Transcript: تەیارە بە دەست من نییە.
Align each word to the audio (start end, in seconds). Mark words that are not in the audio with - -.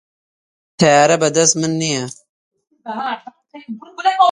تەیارە 0.79 1.15
بە 1.21 1.29
دەست 1.35 1.53
من 1.61 1.71
نییە. 1.81 2.05